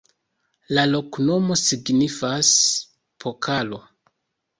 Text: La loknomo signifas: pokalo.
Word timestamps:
La 0.77 0.85
loknomo 0.93 1.57
signifas: 1.63 2.49
pokalo. 3.25 3.81